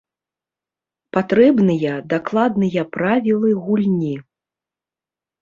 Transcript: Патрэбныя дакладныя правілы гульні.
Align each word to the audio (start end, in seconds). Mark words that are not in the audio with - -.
Патрэбныя 1.17 1.93
дакладныя 2.13 2.87
правілы 2.97 3.49
гульні. 3.67 4.15